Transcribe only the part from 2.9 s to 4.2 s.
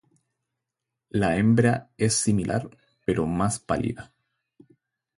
pero más pálida.